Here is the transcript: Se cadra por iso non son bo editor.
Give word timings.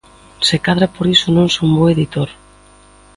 Se 0.47 0.57
cadra 0.65 0.87
por 0.95 1.05
iso 1.15 1.27
non 1.37 1.47
son 1.55 1.69
bo 1.77 1.85
editor. 1.95 2.29